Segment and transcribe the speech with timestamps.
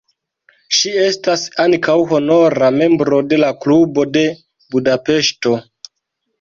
[0.77, 4.27] Ŝi estas ankaŭ honora membro de la Klubo de
[4.73, 5.57] Budapeŝto.